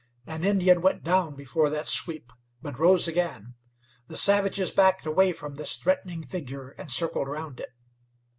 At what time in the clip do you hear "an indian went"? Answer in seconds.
0.25-1.03